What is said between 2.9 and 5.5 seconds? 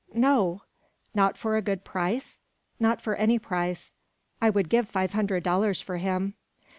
for any price." "I would give five hundred